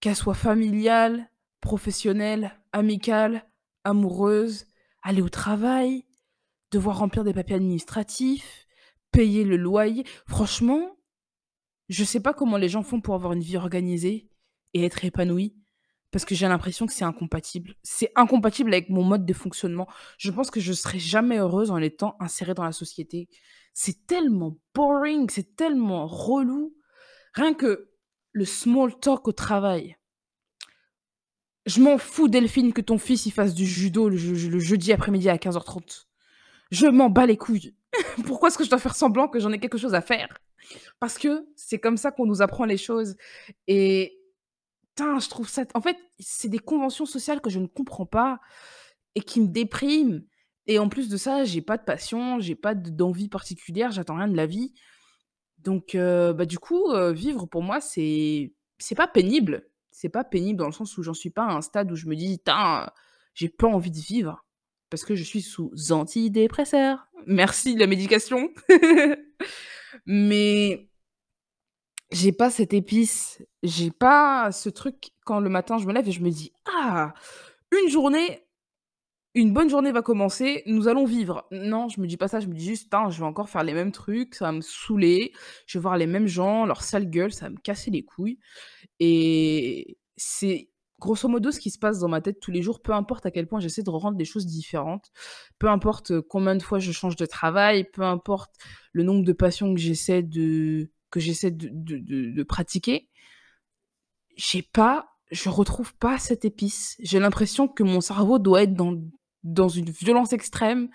qu'elles 0.00 0.16
soient 0.16 0.34
familiales, 0.34 1.30
professionnelles, 1.60 2.52
amicales, 2.72 3.44
amoureuses, 3.84 4.66
aller 5.02 5.22
au 5.22 5.28
travail, 5.28 6.04
devoir 6.70 6.98
remplir 6.98 7.24
des 7.24 7.32
papiers 7.32 7.56
administratifs, 7.56 8.66
payer 9.12 9.44
le 9.44 9.56
loyer. 9.56 10.04
Franchement, 10.26 10.96
je 11.88 12.04
sais 12.04 12.20
pas 12.20 12.34
comment 12.34 12.56
les 12.56 12.68
gens 12.68 12.82
font 12.82 13.00
pour 13.00 13.14
avoir 13.14 13.32
une 13.32 13.42
vie 13.42 13.56
organisée 13.56 14.28
et 14.74 14.84
être 14.84 15.04
épanouis, 15.04 15.56
parce 16.10 16.24
que 16.24 16.34
j'ai 16.34 16.48
l'impression 16.48 16.86
que 16.86 16.92
c'est 16.92 17.04
incompatible. 17.04 17.74
C'est 17.82 18.12
incompatible 18.16 18.72
avec 18.72 18.90
mon 18.90 19.02
mode 19.02 19.24
de 19.24 19.32
fonctionnement. 19.32 19.86
Je 20.18 20.30
pense 20.30 20.50
que 20.50 20.60
je 20.60 20.72
serai 20.72 20.98
jamais 20.98 21.38
heureuse 21.38 21.70
en 21.70 21.78
étant 21.78 22.16
insérée 22.20 22.54
dans 22.54 22.64
la 22.64 22.72
société. 22.72 23.28
C'est 23.72 24.06
tellement 24.06 24.58
boring, 24.74 25.28
c'est 25.30 25.56
tellement 25.56 26.06
relou. 26.06 26.74
Rien 27.34 27.54
que 27.54 27.90
le 28.36 28.44
small 28.44 28.94
talk 29.00 29.26
au 29.28 29.32
travail. 29.32 29.96
Je 31.64 31.80
m'en 31.80 31.96
fous, 31.96 32.28
Delphine, 32.28 32.74
que 32.74 32.82
ton 32.82 32.98
fils 32.98 33.24
il 33.24 33.30
fasse 33.30 33.54
du 33.54 33.64
judo 33.64 34.10
le, 34.10 34.16
le 34.16 34.58
jeudi 34.58 34.92
après-midi 34.92 35.30
à 35.30 35.38
15h30. 35.38 36.04
Je 36.70 36.86
m'en 36.86 37.08
bats 37.08 37.24
les 37.24 37.38
couilles. 37.38 37.74
Pourquoi 38.26 38.50
est-ce 38.50 38.58
que 38.58 38.64
je 38.64 38.68
dois 38.68 38.78
faire 38.78 38.94
semblant 38.94 39.26
que 39.28 39.40
j'en 39.40 39.52
ai 39.52 39.58
quelque 39.58 39.78
chose 39.78 39.94
à 39.94 40.02
faire? 40.02 40.36
Parce 41.00 41.16
que 41.16 41.48
c'est 41.56 41.78
comme 41.78 41.96
ça 41.96 42.10
qu'on 42.10 42.26
nous 42.26 42.42
apprend 42.42 42.66
les 42.66 42.76
choses. 42.76 43.16
Et 43.68 44.20
putain, 44.94 45.18
je 45.18 45.30
trouve 45.30 45.48
ça. 45.48 45.64
En 45.72 45.80
fait, 45.80 45.96
c'est 46.18 46.50
des 46.50 46.58
conventions 46.58 47.06
sociales 47.06 47.40
que 47.40 47.48
je 47.48 47.58
ne 47.58 47.66
comprends 47.66 48.04
pas 48.04 48.38
et 49.14 49.22
qui 49.22 49.40
me 49.40 49.48
dépriment. 49.48 50.22
Et 50.66 50.78
en 50.78 50.90
plus 50.90 51.08
de 51.08 51.16
ça, 51.16 51.44
j'ai 51.44 51.62
pas 51.62 51.78
de 51.78 51.84
passion, 51.84 52.38
j'ai 52.38 52.54
pas 52.54 52.74
d'envie 52.74 53.30
particulière, 53.30 53.92
j'attends 53.92 54.16
rien 54.16 54.28
de 54.28 54.36
la 54.36 54.46
vie. 54.46 54.74
Donc, 55.66 55.96
bah, 55.96 56.46
du 56.46 56.58
coup, 56.58 56.92
vivre 57.12 57.46
pour 57.46 57.62
moi, 57.62 57.80
c'est 57.80 58.54
c'est 58.78 58.94
pas 58.94 59.08
pénible. 59.08 59.68
C'est 59.90 60.08
pas 60.08 60.24
pénible 60.24 60.58
dans 60.58 60.66
le 60.66 60.72
sens 60.72 60.96
où 60.96 61.02
j'en 61.02 61.14
suis 61.14 61.30
pas 61.30 61.44
à 61.44 61.52
un 61.52 61.60
stade 61.60 61.90
où 61.90 61.96
je 61.96 62.06
me 62.06 62.14
dis, 62.14 62.40
j'ai 63.34 63.48
pas 63.48 63.66
envie 63.66 63.90
de 63.90 63.98
vivre 63.98 64.46
parce 64.90 65.04
que 65.04 65.16
je 65.16 65.24
suis 65.24 65.42
sous 65.42 65.72
antidépresseur. 65.90 67.08
Merci 67.26 67.74
la 67.74 67.88
médication. 67.88 68.50
Mais 70.06 70.88
j'ai 72.12 72.32
pas 72.32 72.50
cette 72.50 72.72
épice, 72.72 73.42
j'ai 73.64 73.90
pas 73.90 74.52
ce 74.52 74.68
truc 74.68 75.10
quand 75.24 75.40
le 75.40 75.48
matin 75.48 75.78
je 75.78 75.86
me 75.86 75.92
lève 75.92 76.08
et 76.08 76.12
je 76.12 76.22
me 76.22 76.30
dis 76.30 76.52
ah 76.66 77.12
une 77.72 77.90
journée, 77.90 78.45
une 79.36 79.52
bonne 79.52 79.68
journée 79.68 79.92
va 79.92 80.00
commencer, 80.00 80.62
nous 80.64 80.88
allons 80.88 81.04
vivre. 81.04 81.46
Non, 81.52 81.88
je 81.88 82.00
me 82.00 82.06
dis 82.06 82.16
pas 82.16 82.26
ça, 82.26 82.40
je 82.40 82.46
me 82.46 82.54
dis 82.54 82.64
juste 82.64 82.90
je 83.10 83.18
vais 83.18 83.26
encore 83.26 83.50
faire 83.50 83.64
les 83.64 83.74
mêmes 83.74 83.92
trucs, 83.92 84.34
ça 84.34 84.46
va 84.46 84.52
me 84.52 84.62
saouler, 84.62 85.32
je 85.66 85.76
vais 85.76 85.82
voir 85.82 85.98
les 85.98 86.06
mêmes 86.06 86.26
gens, 86.26 86.64
leur 86.64 86.82
sale 86.82 87.10
gueule, 87.10 87.32
ça 87.34 87.46
va 87.46 87.50
me 87.50 87.58
casser 87.58 87.90
les 87.90 88.02
couilles. 88.02 88.38
Et 88.98 89.98
c'est 90.16 90.70
grosso 90.98 91.28
modo, 91.28 91.50
ce 91.50 91.60
qui 91.60 91.70
se 91.70 91.78
passe 91.78 91.98
dans 91.98 92.08
ma 92.08 92.22
tête 92.22 92.40
tous 92.40 92.50
les 92.50 92.62
jours, 92.62 92.80
peu 92.80 92.92
importe 92.92 93.26
à 93.26 93.30
quel 93.30 93.46
point 93.46 93.60
j'essaie 93.60 93.82
de 93.82 93.90
rendre 93.90 94.16
des 94.16 94.24
choses 94.24 94.46
différentes, 94.46 95.10
peu 95.58 95.68
importe 95.68 96.18
combien 96.22 96.56
de 96.56 96.62
fois 96.62 96.78
je 96.78 96.90
change 96.90 97.16
de 97.16 97.26
travail, 97.26 97.84
peu 97.84 98.02
importe 98.02 98.54
le 98.92 99.02
nombre 99.02 99.22
de 99.22 99.34
passions 99.34 99.74
que 99.74 99.80
j'essaie 99.80 100.22
de 100.22 100.90
que 101.10 101.20
j'essaie 101.20 101.50
de, 101.50 101.68
de, 101.70 102.42
pratiquer, 102.42 103.10
j'ai 104.36 104.62
pas, 104.62 105.08
je 105.30 105.48
retrouve 105.50 105.94
pas 105.96 106.18
cette 106.18 106.44
épice. 106.44 106.96
J'ai 107.00 107.20
l'impression 107.20 107.68
que 107.68 107.82
mon 107.82 108.00
cerveau 108.00 108.38
doit 108.38 108.64
être 108.64 108.74
dans, 108.74 108.98
dans 109.46 109.68
une 109.68 109.90
violence 109.90 110.32
extrême 110.32 110.88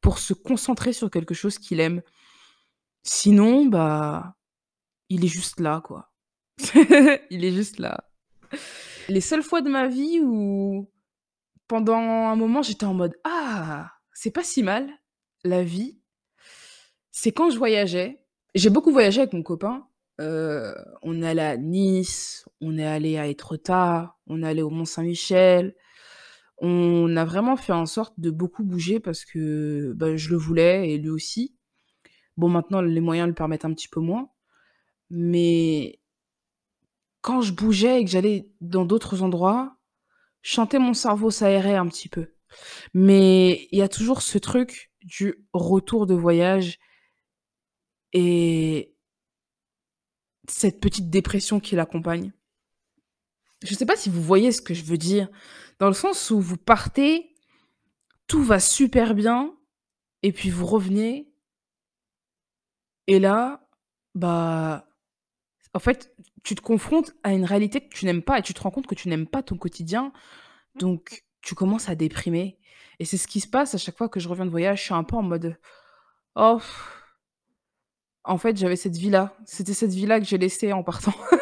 pour 0.00 0.18
se 0.18 0.32
concentrer 0.32 0.92
sur 0.92 1.10
quelque 1.10 1.34
chose 1.34 1.58
qu'il 1.58 1.80
aime. 1.80 2.02
Sinon, 3.02 3.66
bah, 3.66 4.36
il 5.08 5.24
est 5.24 5.28
juste 5.28 5.60
là, 5.60 5.80
quoi. 5.84 6.10
il 7.30 7.44
est 7.44 7.52
juste 7.52 7.78
là. 7.78 8.04
Les 9.08 9.20
seules 9.20 9.42
fois 9.42 9.60
de 9.60 9.68
ma 9.68 9.88
vie 9.88 10.20
où, 10.22 10.90
pendant 11.66 11.96
un 11.96 12.36
moment, 12.36 12.62
j'étais 12.62 12.86
en 12.86 12.94
mode 12.94 13.16
Ah, 13.24 13.92
c'est 14.12 14.30
pas 14.30 14.42
si 14.42 14.62
mal, 14.62 14.88
la 15.44 15.62
vie, 15.62 16.00
c'est 17.10 17.32
quand 17.32 17.50
je 17.50 17.58
voyageais. 17.58 18.22
J'ai 18.54 18.70
beaucoup 18.70 18.92
voyagé 18.92 19.20
avec 19.20 19.34
mon 19.34 19.42
copain. 19.42 19.86
Euh, 20.20 20.74
on 21.02 21.22
est 21.22 21.28
allé 21.28 21.42
à 21.42 21.56
Nice, 21.56 22.44
on 22.60 22.76
est 22.78 22.86
allé 22.86 23.18
à 23.18 23.26
Étretat, 23.26 24.16
on 24.26 24.42
est 24.42 24.46
allé 24.46 24.62
au 24.62 24.70
Mont-Saint-Michel. 24.70 25.76
On 26.60 27.16
a 27.16 27.24
vraiment 27.24 27.56
fait 27.56 27.72
en 27.72 27.86
sorte 27.86 28.18
de 28.18 28.30
beaucoup 28.30 28.64
bouger 28.64 29.00
parce 29.00 29.24
que 29.24 29.92
bah, 29.94 30.16
je 30.16 30.30
le 30.30 30.36
voulais 30.36 30.90
et 30.90 30.98
lui 30.98 31.10
aussi. 31.10 31.56
Bon, 32.36 32.48
maintenant, 32.48 32.80
les 32.80 33.00
moyens 33.00 33.28
le 33.28 33.34
permettent 33.34 33.64
un 33.64 33.74
petit 33.74 33.88
peu 33.88 34.00
moins. 34.00 34.30
Mais 35.10 36.00
quand 37.20 37.42
je 37.42 37.52
bougeais 37.52 38.00
et 38.00 38.04
que 38.04 38.10
j'allais 38.10 38.50
dans 38.60 38.84
d'autres 38.84 39.22
endroits, 39.22 39.76
chanter 40.42 40.78
mon 40.78 40.94
cerveau 40.94 41.30
s'aérait 41.30 41.76
un 41.76 41.86
petit 41.88 42.08
peu. 42.08 42.34
Mais 42.94 43.68
il 43.72 43.78
y 43.78 43.82
a 43.82 43.88
toujours 43.88 44.22
ce 44.22 44.38
truc 44.38 44.92
du 45.02 45.34
retour 45.52 46.06
de 46.06 46.14
voyage 46.14 46.78
et 48.12 48.94
cette 50.48 50.80
petite 50.80 51.10
dépression 51.10 51.60
qui 51.60 51.76
l'accompagne. 51.76 52.32
Je 53.62 53.72
ne 53.72 53.76
sais 53.76 53.86
pas 53.86 53.96
si 53.96 54.08
vous 54.08 54.22
voyez 54.22 54.52
ce 54.52 54.62
que 54.62 54.74
je 54.74 54.84
veux 54.84 54.98
dire, 54.98 55.28
dans 55.78 55.88
le 55.88 55.94
sens 55.94 56.30
où 56.30 56.40
vous 56.40 56.56
partez, 56.56 57.34
tout 58.26 58.42
va 58.42 58.60
super 58.60 59.14
bien, 59.14 59.54
et 60.22 60.32
puis 60.32 60.50
vous 60.50 60.66
revenez, 60.66 61.28
et 63.08 63.18
là, 63.18 63.66
bah, 64.14 64.86
en 65.74 65.78
fait, 65.78 66.14
tu 66.44 66.54
te 66.54 66.60
confrontes 66.60 67.14
à 67.22 67.32
une 67.32 67.44
réalité 67.44 67.80
que 67.80 67.94
tu 67.94 68.04
n'aimes 68.04 68.22
pas 68.22 68.38
et 68.38 68.42
tu 68.42 68.52
te 68.54 68.60
rends 68.60 68.70
compte 68.70 68.86
que 68.86 68.94
tu 68.94 69.08
n'aimes 69.08 69.26
pas 69.26 69.42
ton 69.42 69.56
quotidien. 69.56 70.12
Donc, 70.74 71.24
tu 71.40 71.54
commences 71.54 71.88
à 71.88 71.94
déprimer. 71.94 72.58
Et 72.98 73.06
c'est 73.06 73.16
ce 73.16 73.26
qui 73.26 73.40
se 73.40 73.48
passe 73.48 73.74
à 73.74 73.78
chaque 73.78 73.96
fois 73.96 74.08
que 74.10 74.20
je 74.20 74.28
reviens 74.28 74.44
de 74.44 74.50
voyage. 74.50 74.80
Je 74.80 74.84
suis 74.84 74.94
un 74.94 75.04
peu 75.04 75.16
en 75.16 75.22
mode 75.22 75.58
Oh, 76.36 76.60
en 78.24 78.38
fait, 78.38 78.56
j'avais 78.56 78.76
cette 78.76 78.96
vie-là. 78.96 79.34
C'était 79.46 79.74
cette 79.74 79.92
vie-là 79.92 80.20
que 80.20 80.26
j'ai 80.26 80.38
laissée 80.38 80.72
en 80.72 80.82
partant. 80.82 81.14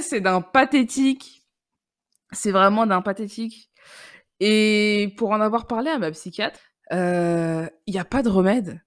C'est 0.00 0.20
d'un 0.20 0.40
pathétique. 0.40 1.42
C'est 2.32 2.50
vraiment 2.50 2.86
d'un 2.86 3.02
pathétique. 3.02 3.70
Et 4.40 5.14
pour 5.16 5.30
en 5.30 5.40
avoir 5.40 5.66
parlé 5.66 5.90
à 5.90 5.98
ma 5.98 6.10
psychiatre, 6.10 6.60
euh, 6.92 7.68
il 7.86 7.94
n'y 7.94 8.00
a 8.00 8.04
pas 8.04 8.22
de 8.22 8.28
remède. 8.28 8.82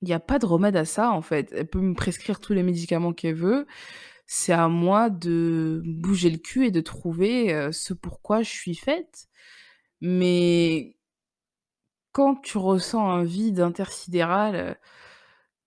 Il 0.00 0.08
y 0.08 0.12
a 0.12 0.20
pas 0.20 0.38
de 0.38 0.46
remède 0.46 0.76
à 0.76 0.84
ça, 0.84 1.10
en 1.10 1.22
fait. 1.22 1.52
Elle 1.52 1.68
peut 1.68 1.80
me 1.80 1.94
prescrire 1.94 2.40
tous 2.40 2.52
les 2.52 2.62
médicaments 2.62 3.12
qu'elle 3.12 3.34
veut. 3.34 3.66
C'est 4.26 4.52
à 4.52 4.68
moi 4.68 5.10
de 5.10 5.82
bouger 5.84 6.30
le 6.30 6.38
cul 6.38 6.66
et 6.66 6.70
de 6.70 6.80
trouver, 6.80 7.70
ce 7.72 7.94
pourquoi 7.94 8.42
je 8.42 8.50
suis 8.50 8.74
faite. 8.74 9.26
Mais 10.00 10.96
quand 12.12 12.36
tu 12.36 12.58
ressens 12.58 13.10
un 13.10 13.24
vide 13.24 13.60
intersidéral, 13.60 14.78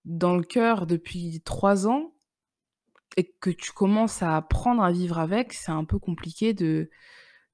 dans 0.04 0.36
le 0.36 0.44
cœur 0.44 0.86
depuis 0.86 1.42
trois 1.44 1.86
ans 1.86 2.11
et 3.16 3.32
que 3.40 3.50
tu 3.50 3.72
commences 3.72 4.22
à 4.22 4.36
apprendre 4.36 4.82
à 4.82 4.92
vivre 4.92 5.18
avec, 5.18 5.52
c'est 5.52 5.72
un 5.72 5.84
peu 5.84 5.98
compliqué 5.98 6.54
de 6.54 6.90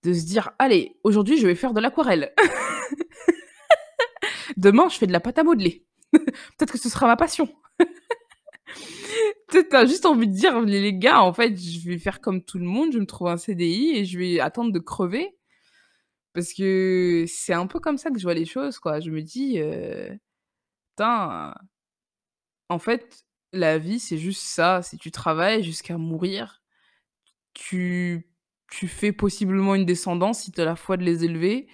de 0.05 0.13
se 0.13 0.25
dire: 0.27 0.51
«Allez, 0.59 0.97
aujourd'hui, 1.03 1.39
je 1.39 1.47
vais 1.47 1.57
faire 1.57 1.75
de 1.75 1.81
l'aquarelle. 1.81 2.33
Demain, 4.57 4.89
je 4.89 4.97
fais 4.97 5.07
de 5.07 5.13
la 5.13 5.21
pâte 5.21 5.39
à 5.39 5.45
modeler». 5.45 5.85
Peut-être 6.13 6.73
que 6.73 6.79
ce 6.79 6.89
sera 6.89 7.07
ma 7.07 7.17
passion. 7.17 7.49
T'as 9.71 9.87
juste 9.87 10.07
envie 10.07 10.29
de 10.29 10.33
dire, 10.33 10.61
les 10.61 10.95
gars, 10.95 11.23
en 11.23 11.33
fait, 11.33 11.57
je 11.57 11.89
vais 11.89 11.99
faire 11.99 12.21
comme 12.21 12.43
tout 12.45 12.59
le 12.59 12.65
monde, 12.65 12.93
je 12.93 12.99
me 12.99 13.07
trouver 13.07 13.33
un 13.33 13.37
CDI 13.37 13.93
et 13.97 14.05
je 14.05 14.19
vais 14.19 14.41
attendre 14.41 14.73
de 14.73 14.79
crever. 14.79 15.37
Parce 16.35 16.53
que 16.53 17.25
c'est 17.27 17.55
un 17.55 17.67
peu 17.67 17.81
comme 17.81 17.99
ça 17.99 18.11
que 18.11 18.19
je 18.19 18.25
vois 18.25 18.35
les 18.35 18.45
choses, 18.45 18.79
quoi. 18.79 19.01
Je 19.01 19.11
me 19.11 19.23
dis, 19.23 19.61
euh, 19.61 20.11
putain, 20.97 21.55
en 22.69 22.79
fait, 22.79 23.25
la 23.53 23.79
vie, 23.79 24.01
c'est 24.01 24.19
juste 24.19 24.43
ça. 24.43 24.83
Si 24.83 24.99
tu 24.99 25.11
travailles 25.11 25.63
jusqu'à 25.63 25.99
mourir, 25.99 26.63
tu, 27.55 28.31
tu 28.71 28.89
fais 28.89 29.13
possiblement 29.13 29.75
une 29.75 29.87
descendance 29.87 30.41
si 30.41 30.53
tu 30.53 30.61
as 30.61 30.65
la 30.65 30.77
foi 30.77 30.97
de 30.97 31.05
les 31.05 31.25
élever 31.25 31.69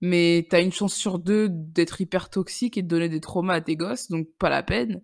mais 0.00 0.46
t'as 0.48 0.62
une 0.62 0.72
chance 0.72 0.94
sur 0.94 1.18
deux 1.18 1.48
d'être 1.50 2.00
hyper 2.00 2.30
toxique 2.30 2.78
et 2.78 2.82
de 2.82 2.88
donner 2.88 3.08
des 3.08 3.20
traumas 3.20 3.54
à 3.54 3.60
tes 3.60 3.76
gosses, 3.76 4.08
donc 4.08 4.28
pas 4.38 4.48
la 4.48 4.62
peine. 4.62 5.02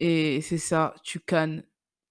Et 0.00 0.40
c'est 0.42 0.58
ça, 0.58 0.94
tu 1.04 1.20
cannes 1.20 1.64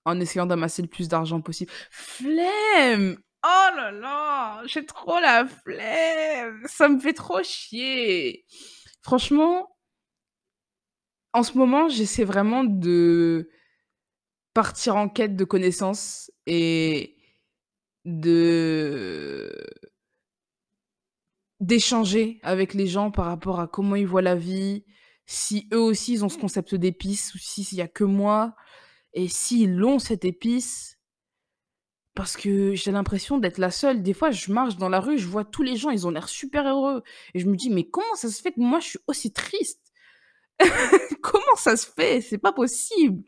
en 0.05 0.19
essayant 0.19 0.45
d'amasser 0.45 0.81
le 0.81 0.87
plus 0.87 1.07
d'argent 1.09 1.41
possible. 1.41 1.71
Flemme 1.91 3.17
Oh 3.45 3.75
là 3.75 3.91
là 3.91 4.61
J'ai 4.65 4.85
trop 4.85 5.19
la 5.19 5.45
flemme 5.45 6.63
Ça 6.65 6.87
me 6.87 6.97
fait 6.99 7.13
trop 7.13 7.43
chier 7.43 8.45
Franchement, 9.01 9.72
En 11.33 11.41
ce 11.43 11.57
moment, 11.57 11.89
j'essaie 11.89 12.23
vraiment 12.25 12.63
de 12.63 13.49
partir 14.53 14.95
en 14.95 15.09
quête 15.09 15.35
de 15.35 15.45
connaissances 15.45 16.31
et 16.45 17.17
de 18.05 19.51
d'échanger 21.59 22.39
avec 22.43 22.73
les 22.73 22.87
gens 22.87 23.09
par 23.09 23.25
rapport 23.25 23.59
à 23.59 23.67
comment 23.67 23.95
ils 23.95 24.05
voient 24.07 24.21
la 24.21 24.35
vie, 24.35 24.83
si 25.25 25.67
eux 25.73 25.79
aussi 25.79 26.13
ils 26.13 26.25
ont 26.25 26.29
ce 26.29 26.37
concept 26.37 26.75
d'épices 26.75 27.33
ou 27.33 27.37
si 27.37 27.63
s'il 27.63 27.77
y 27.77 27.81
a 27.81 27.87
que 27.87 28.03
moi 28.03 28.55
et 29.13 29.27
s'ils 29.27 29.75
l'ont 29.75 29.99
cette 29.99 30.25
épice. 30.25 30.99
Parce 32.15 32.37
que 32.37 32.75
j'ai 32.75 32.91
l'impression 32.91 33.39
d'être 33.39 33.57
la 33.57 33.71
seule. 33.71 34.03
Des 34.03 34.13
fois, 34.13 34.29
je 34.31 34.51
marche 34.51 34.77
dans 34.77 34.89
la 34.89 34.99
rue, 34.99 35.17
je 35.17 35.27
vois 35.27 35.45
tous 35.45 35.63
les 35.63 35.77
gens, 35.77 35.89
ils 35.89 36.05
ont 36.05 36.11
l'air 36.11 36.29
super 36.29 36.67
heureux 36.67 37.01
et 37.33 37.39
je 37.39 37.47
me 37.47 37.55
dis: 37.55 37.69
«Mais 37.71 37.85
comment 37.89 38.15
ça 38.15 38.29
se 38.29 38.41
fait 38.41 38.51
que 38.51 38.59
moi 38.61 38.79
je 38.79 38.89
suis 38.89 38.99
aussi 39.07 39.31
triste? 39.33 39.82
Comment 41.21 41.55
ça 41.57 41.75
se 41.77 41.87
fait? 41.87 42.21
C'est 42.21 42.37
pas 42.37 42.53
possible!» 42.53 43.23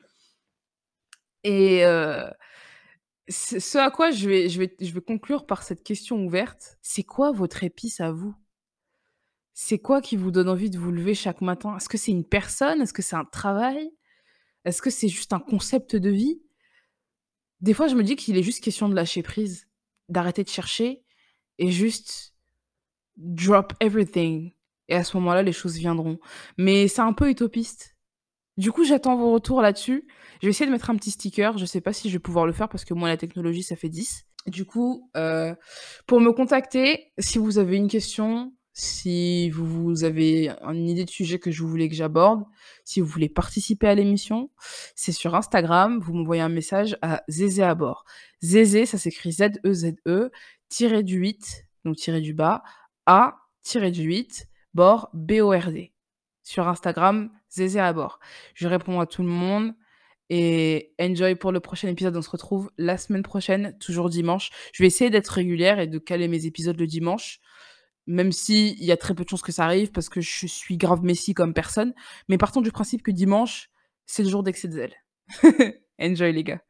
et 1.44 1.84
ce 3.28 3.60
ce 3.60 3.78
à 3.78 3.92
quoi 3.92 4.12
je 4.12 4.28
vais 4.30 4.50
je 4.50 4.60
vais 4.60 4.76
je 4.80 4.92
vais 4.94 5.02
conclure 5.02 5.46
par 5.46 5.64
cette 5.64 5.84
question 5.84 6.26
ouverte: 6.26 6.78
c'est 6.82 7.04
quoi 7.04 7.32
votre 7.32 7.64
épice 7.64 8.00
à 8.02 8.12
vous? 8.12 8.36
C'est 9.58 9.80
quoi 9.80 10.02
qui 10.02 10.18
vous 10.18 10.32
donne 10.32 10.50
envie 10.50 10.70
de 10.70 10.78
vous 10.78 10.92
lever 10.92 11.16
chaque 11.16 11.40
matin? 11.42 11.78
Est-ce 11.78 11.88
que 11.88 11.98
c'est 11.98 12.12
une 12.12 12.26
personne? 12.26 12.82
Est-ce 12.82 12.94
que 12.94 13.02
c'est 13.02 13.16
un 13.16 13.24
travail? 13.24 13.90
Est-ce 14.66 14.82
que 14.82 14.90
c'est 14.90 15.08
juste 15.08 15.34
un 15.34 15.40
concept 15.40 15.96
de 15.96 16.10
vie? 16.10 16.42
Des 17.62 17.74
fois, 17.74 17.88
je 17.88 17.96
me 17.96 18.04
dis 18.04 18.16
qu'il 18.18 18.38
est 18.38 18.44
juste 18.44 18.64
question 18.64 18.90
de 18.90 18.96
lâcher 18.96 19.24
prise, 19.24 19.68
d'arrêter 20.10 20.44
de 20.44 20.50
chercher 20.50 21.04
et 21.58 21.72
juste 21.72 22.36
drop 23.18 23.74
everything 23.80 24.55
et 24.90 24.96
à 24.96 25.04
ce 25.04 25.18
moment-là, 25.18 25.44
les 25.44 25.52
choses 25.52 25.78
viendront. 25.78 26.20
Mais 26.58 26.88
c'est 26.88 27.02
un 27.02 27.14
peu 27.14 27.30
utopiste. 27.30 27.96
Du 28.58 28.72
coup, 28.72 28.86
j'attends 28.86 29.18
vos 29.18 29.34
retours 29.34 29.62
là-dessus. 29.62 30.08
Je 30.42 30.48
vais 30.48 30.52
essayer 30.52 30.66
de 30.66 30.72
mettre 30.72 30.90
un 30.90 30.96
petit 30.96 31.12
sticker. 31.12 31.58
Je 31.58 31.66
sais 31.66 31.82
pas 31.82 31.94
si 31.94 32.10
je 32.10 32.16
vais 32.16 32.20
pouvoir 32.20 32.46
le 32.46 32.54
faire 32.54 32.70
parce 32.70 32.86
que 32.86 32.94
moi, 32.94 33.10
la 33.10 33.18
technologie, 33.18 33.64
ça 33.64 33.76
fait 33.76 33.90
10. 33.90 34.26
Du 34.48 34.66
coup, 34.66 35.10
heu, 35.18 35.56
pour 36.06 36.22
me 36.22 36.32
contacter, 36.32 37.12
si 37.18 37.38
vous 37.38 37.58
avez 37.58 37.78
une 37.78 37.88
question, 37.88 38.54
si 38.74 39.50
vous 39.50 40.04
avez 40.04 40.50
une 40.62 40.88
idée 40.88 41.06
de 41.06 41.10
sujet 41.10 41.40
que 41.40 41.50
je 41.50 41.64
voulais 41.64 41.90
que 41.90 41.96
j'aborde, 41.96 42.44
si 42.84 43.02
vous 43.02 43.08
voulez 43.08 43.30
participer 43.30 43.88
à 43.88 43.96
l'émission, 43.96 44.52
c'est 44.96 45.14
sur 45.14 45.34
Instagram, 45.34 46.00
vous 46.00 46.14
m'envoyez 46.14 46.42
un 46.42 46.50
message 46.50 46.98
à 47.02 47.24
Zézé 47.28 47.64
à 47.64 47.74
bord. 47.74 48.06
Zézé, 48.42 48.86
ça 48.86 48.98
s'écrit 48.98 49.32
Z-E-Z-E, 49.32 50.30
tiré 50.70 51.04
du 51.04 51.18
8, 51.18 51.66
donc 51.86 51.96
tiré 51.96 52.22
du 52.22 52.34
bas, 52.34 52.64
A, 53.06 53.38
tiré 53.64 53.92
du 53.92 54.04
8, 54.04 54.48
bord, 54.76 55.10
B-O-R-D. 55.14 55.94
Sur 56.44 56.68
Instagram, 56.68 57.32
Zézé 57.50 57.80
à 57.80 57.92
bord. 57.94 58.20
Je 58.54 58.68
réponds 58.68 59.00
à 59.00 59.08
tout 59.08 59.24
le 59.24 59.30
monde 59.30 59.74
et 60.30 60.94
enjoy 61.00 61.36
pour 61.36 61.52
le 61.52 61.60
prochain 61.60 61.88
épisode. 61.88 62.16
On 62.16 62.22
se 62.22 62.30
retrouve 62.30 62.70
la 62.78 62.98
semaine 62.98 63.24
prochaine, 63.24 63.76
toujours 63.80 64.10
dimanche. 64.10 64.52
Je 64.74 64.84
vais 64.84 64.88
essayer 64.88 65.10
d'être 65.10 65.30
régulière 65.30 65.80
et 65.80 65.88
de 65.88 65.98
caler 65.98 66.28
mes 66.28 66.46
épisodes 66.46 66.78
le 66.78 66.86
dimanche, 66.86 67.40
même 68.06 68.32
s'il 68.32 68.84
y 68.84 68.92
a 68.92 68.98
très 68.98 69.16
peu 69.16 69.24
de 69.24 69.30
chances 69.30 69.42
que 69.42 69.52
ça 69.52 69.66
arrive 69.66 69.92
parce 69.92 70.10
que 70.10 70.22
je 70.22 70.46
suis 70.46 70.78
grave 70.78 71.04
messie 71.04 71.34
comme 71.34 71.54
personne. 71.54 71.94
Mais 72.28 72.38
partons 72.38 72.62
du 72.62 72.72
principe 72.72 73.02
que 73.02 73.12
dimanche, 73.12 73.72
c'est 74.06 74.24
le 74.24 74.30
jour 74.30 74.44
d'excès 74.44 74.68
de 74.68 74.74
zèle. 74.74 74.94
Enjoy 76.00 76.34
les 76.34 76.44
gars. 76.44 76.62